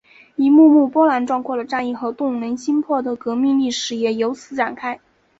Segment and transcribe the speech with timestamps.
[0.35, 4.99] 一幕幕波澜壮阔的战役和动人心魄的革命历史也由此展开。